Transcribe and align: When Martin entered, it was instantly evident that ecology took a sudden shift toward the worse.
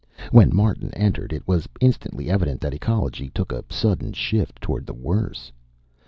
When 0.31 0.49
Martin 0.51 0.91
entered, 0.95 1.31
it 1.31 1.47
was 1.47 1.69
instantly 1.79 2.27
evident 2.27 2.59
that 2.61 2.73
ecology 2.73 3.29
took 3.29 3.51
a 3.51 3.63
sudden 3.69 4.13
shift 4.13 4.59
toward 4.59 4.87
the 4.87 4.95
worse. 4.95 5.51